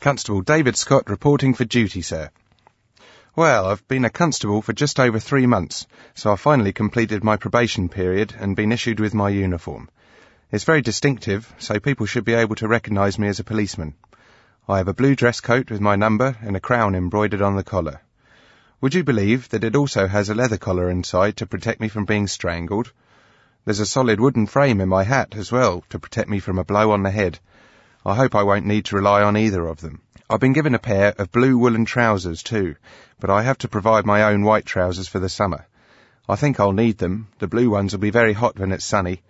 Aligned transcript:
Constable 0.00 0.42
David 0.42 0.76
Scott 0.76 1.08
reporting 1.08 1.54
for 1.54 1.64
duty, 1.64 2.02
sir. 2.02 2.30
Well, 3.34 3.66
I've 3.66 3.86
been 3.88 4.04
a 4.04 4.10
constable 4.10 4.62
for 4.62 4.72
just 4.72 5.00
over 5.00 5.18
three 5.18 5.46
months, 5.46 5.86
so 6.14 6.32
I 6.32 6.36
finally 6.36 6.72
completed 6.72 7.24
my 7.24 7.36
probation 7.36 7.88
period 7.88 8.34
and 8.38 8.54
been 8.54 8.72
issued 8.72 9.00
with 9.00 9.14
my 9.14 9.30
uniform. 9.30 9.88
It's 10.52 10.64
very 10.64 10.82
distinctive, 10.82 11.52
so 11.58 11.80
people 11.80 12.06
should 12.06 12.24
be 12.24 12.34
able 12.34 12.54
to 12.56 12.68
recognise 12.68 13.18
me 13.18 13.26
as 13.26 13.40
a 13.40 13.44
policeman. 13.44 13.94
I 14.68 14.78
have 14.78 14.88
a 14.88 14.94
blue 14.94 15.16
dress 15.16 15.40
coat 15.40 15.70
with 15.70 15.80
my 15.80 15.96
number 15.96 16.36
and 16.40 16.56
a 16.56 16.60
crown 16.60 16.94
embroidered 16.94 17.42
on 17.42 17.56
the 17.56 17.64
collar. 17.64 18.00
Would 18.80 18.94
you 18.94 19.02
believe 19.02 19.48
that 19.48 19.64
it 19.64 19.74
also 19.74 20.06
has 20.06 20.28
a 20.28 20.34
leather 20.34 20.58
collar 20.58 20.90
inside 20.90 21.38
to 21.38 21.46
protect 21.46 21.80
me 21.80 21.88
from 21.88 22.04
being 22.04 22.26
strangled? 22.26 22.92
There's 23.64 23.80
a 23.80 23.86
solid 23.86 24.20
wooden 24.20 24.46
frame 24.46 24.80
in 24.80 24.88
my 24.88 25.04
hat 25.04 25.34
as 25.34 25.50
well 25.50 25.84
to 25.88 25.98
protect 25.98 26.28
me 26.28 26.38
from 26.38 26.58
a 26.58 26.64
blow 26.64 26.92
on 26.92 27.02
the 27.02 27.10
head. 27.10 27.40
I 28.06 28.14
hope 28.14 28.34
I 28.34 28.42
won't 28.42 28.64
need 28.64 28.86
to 28.86 28.96
rely 28.96 29.22
on 29.22 29.36
either 29.36 29.66
of 29.66 29.82
them. 29.82 30.00
I've 30.30 30.40
been 30.40 30.54
given 30.54 30.74
a 30.74 30.78
pair 30.78 31.12
of 31.18 31.30
blue 31.30 31.58
woolen 31.58 31.84
trousers 31.84 32.42
too, 32.42 32.76
but 33.20 33.28
I 33.28 33.42
have 33.42 33.58
to 33.58 33.68
provide 33.68 34.06
my 34.06 34.22
own 34.22 34.44
white 34.44 34.64
trousers 34.64 35.08
for 35.08 35.18
the 35.18 35.28
summer. 35.28 35.66
I 36.26 36.36
think 36.36 36.58
I'll 36.58 36.72
need 36.72 36.96
them. 36.96 37.28
The 37.40 37.48
blue 37.48 37.68
ones 37.68 37.92
will 37.92 38.00
be 38.00 38.10
very 38.10 38.32
hot 38.32 38.58
when 38.58 38.72
it's 38.72 38.84
sunny, 38.84 39.22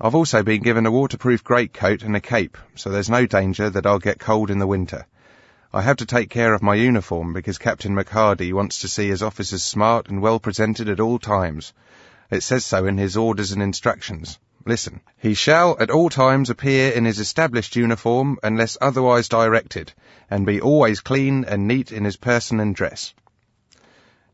I've 0.00 0.16
also 0.16 0.42
been 0.42 0.60
given 0.60 0.86
a 0.86 0.90
waterproof 0.90 1.44
greatcoat 1.44 2.02
and 2.02 2.16
a 2.16 2.20
cape, 2.20 2.58
so 2.74 2.90
there's 2.90 3.08
no 3.08 3.26
danger 3.26 3.70
that 3.70 3.86
I'll 3.86 4.00
get 4.00 4.18
cold 4.18 4.50
in 4.50 4.58
the 4.58 4.66
winter. 4.66 5.06
I 5.72 5.82
have 5.82 5.98
to 5.98 6.06
take 6.06 6.30
care 6.30 6.52
of 6.52 6.64
my 6.64 6.74
uniform 6.74 7.32
because 7.32 7.58
Captain 7.58 7.94
McHardy 7.94 8.52
wants 8.52 8.80
to 8.80 8.88
see 8.88 9.08
his 9.08 9.22
officers 9.22 9.62
smart 9.62 10.08
and 10.08 10.20
well 10.20 10.40
presented 10.40 10.88
at 10.88 10.98
all 10.98 11.20
times. 11.20 11.72
It 12.28 12.42
says 12.42 12.66
so 12.66 12.86
in 12.86 12.98
his 12.98 13.16
orders 13.16 13.52
and 13.52 13.62
instructions. 13.62 14.40
Listen. 14.66 15.00
He 15.18 15.34
shall 15.34 15.76
at 15.78 15.90
all 15.90 16.08
times 16.08 16.48
appear 16.48 16.90
in 16.90 17.04
his 17.04 17.18
established 17.18 17.76
uniform 17.76 18.38
unless 18.42 18.78
otherwise 18.80 19.28
directed, 19.28 19.92
and 20.30 20.46
be 20.46 20.60
always 20.60 21.00
clean 21.00 21.44
and 21.44 21.68
neat 21.68 21.92
in 21.92 22.04
his 22.04 22.16
person 22.16 22.60
and 22.60 22.74
dress. 22.74 23.12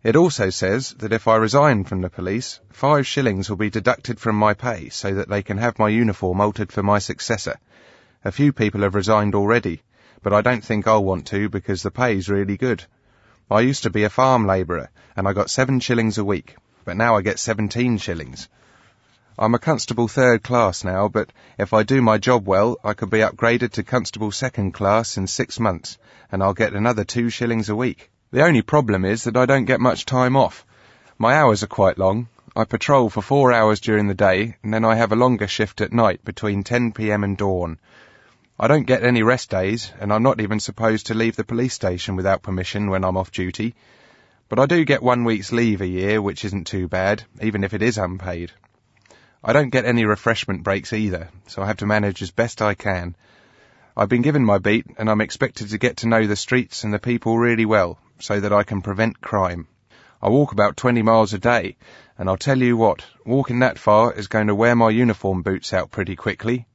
It 0.03 0.17
also 0.17 0.49
says 0.49 0.95
that 0.99 1.13
if 1.13 1.29
I 1.29 1.37
resign 1.37 1.85
from 1.85 2.01
the 2.01 2.09
police, 2.09 2.61
five 2.71 3.07
shillings 3.07 3.51
will 3.51 3.57
be 3.57 3.71
deducted 3.71 4.21
from 4.21 4.37
my 4.37 4.55
pay 4.55 4.89
so 4.89 5.13
that 5.15 5.29
they 5.29 5.43
can 5.43 5.59
have 5.59 5.79
my 5.79 5.89
uniform 5.89 6.41
altered 6.41 6.73
for 6.73 6.83
my 6.83 7.01
successor. 7.01 7.59
A 8.25 8.33
few 8.33 8.53
people 8.53 8.83
have 8.83 8.95
resigned 8.95 9.35
already, 9.35 9.83
but 10.23 10.33
I 10.33 10.43
don't 10.43 10.65
think 10.65 10.87
I'll 10.87 11.05
want 11.05 11.27
to 11.27 11.49
because 11.49 11.83
the 11.83 11.91
pay's 11.91 12.31
really 12.31 12.57
good. 12.57 12.85
I 13.51 13.61
used 13.61 13.83
to 13.83 13.91
be 13.91 14.05
a 14.05 14.11
farm 14.11 14.47
labourer 14.47 14.91
and 15.17 15.27
I 15.27 15.33
got 15.33 15.51
seven 15.51 15.81
shillings 15.81 16.19
a 16.19 16.25
week, 16.25 16.57
but 16.85 16.97
now 16.97 17.17
I 17.17 17.23
get 17.23 17.39
seventeen 17.39 17.99
shillings. 17.99 18.49
I'm 19.43 19.55
a 19.55 19.59
constable 19.59 20.07
third 20.07 20.43
class 20.43 20.85
now, 20.85 21.09
but 21.09 21.33
if 21.57 21.73
I 21.73 21.83
do 21.83 22.03
my 22.03 22.19
job 22.19 22.47
well, 22.47 22.77
I 22.85 22.93
could 22.93 23.09
be 23.09 23.21
upgraded 23.21 23.71
to 23.73 23.83
constable 23.83 24.33
second 24.33 24.73
class 24.73 25.17
in 25.17 25.27
six 25.27 25.59
months, 25.59 25.97
and 26.31 26.43
I'll 26.43 26.53
get 26.53 26.75
another 26.75 27.05
two 27.05 27.31
shillings 27.31 27.71
a 27.71 27.75
week. 27.75 28.11
The 28.33 28.45
only 28.45 28.61
problem 28.61 29.07
is 29.07 29.25
that 29.25 29.39
I 29.39 29.47
don't 29.47 29.65
get 29.65 29.81
much 29.81 30.05
time 30.05 30.37
off. 30.37 30.67
My 31.17 31.37
hours 31.37 31.63
are 31.63 31.69
quite 31.69 31.97
long. 31.97 32.29
I 32.55 32.65
patrol 32.65 33.09
for 33.09 33.23
four 33.23 33.51
hours 33.51 33.81
during 33.81 34.09
the 34.09 34.15
day, 34.15 34.57
and 34.63 34.75
then 34.75 34.85
I 34.85 34.97
have 34.97 35.11
a 35.11 35.17
longer 35.17 35.49
shift 35.49 35.81
at 35.81 35.91
night 35.91 36.23
between 36.23 36.63
10pm 36.63 37.25
and 37.25 37.35
dawn. 37.35 37.79
I 38.59 38.69
don't 38.69 38.87
get 38.87 39.05
any 39.05 39.23
rest 39.23 39.49
days, 39.49 39.91
and 39.99 40.13
I'm 40.13 40.23
not 40.23 40.43
even 40.43 40.61
supposed 40.61 41.07
to 41.07 41.15
leave 41.15 41.37
the 41.37 41.45
police 41.45 41.73
station 41.73 42.15
without 42.15 42.43
permission 42.43 42.91
when 42.91 43.05
I'm 43.05 43.17
off 43.17 43.33
duty. 43.33 43.75
But 44.51 44.59
I 44.59 44.67
do 44.67 44.85
get 44.85 45.03
one 45.03 45.25
week's 45.25 45.51
leave 45.51 45.81
a 45.81 45.87
year, 45.87 46.21
which 46.21 46.45
isn't 46.45 46.67
too 46.67 46.89
bad, 46.89 47.23
even 47.41 47.65
if 47.65 47.73
it 47.73 47.81
is 47.81 47.97
unpaid. 47.97 48.53
I 49.43 49.55
don't 49.55 49.71
get 49.71 49.87
any 49.87 50.05
refreshment 50.05 50.63
breaks 50.63 50.93
either, 50.93 51.31
so 51.47 51.63
I 51.63 51.67
have 51.67 51.79
to 51.79 51.87
manage 51.87 52.21
as 52.21 52.31
best 52.31 52.61
I 52.61 52.75
can. 52.75 53.17
I've 53.97 54.11
been 54.11 54.21
given 54.21 54.45
my 54.45 54.59
beat, 54.59 54.87
and 54.99 55.09
I'm 55.09 55.23
expected 55.23 55.71
to 55.71 55.79
get 55.79 55.97
to 55.99 56.09
know 56.09 56.27
the 56.27 56.37
streets 56.37 56.85
and 56.85 56.93
the 56.93 56.99
people 56.99 57.39
really 57.39 57.65
well, 57.65 57.99
so 58.19 58.39
that 58.39 58.53
I 58.53 58.65
can 58.65 58.83
prevent 58.83 59.23
crime. 59.23 59.67
I 60.21 60.29
walk 60.29 60.53
about 60.53 60.77
20 60.77 61.01
miles 61.01 61.33
a 61.33 61.39
day, 61.39 61.79
and 62.19 62.29
I'll 62.29 62.37
tell 62.37 62.59
you 62.59 62.77
what, 62.77 63.07
walking 63.25 63.61
that 63.61 63.79
far 63.79 64.13
is 64.13 64.29
going 64.29 64.49
to 64.49 64.55
wear 64.55 64.77
my 64.77 64.91
uniform 64.91 65.41
boots 65.41 65.73
out 65.73 65.91
pretty 65.91 66.17
quickly. 66.17 66.67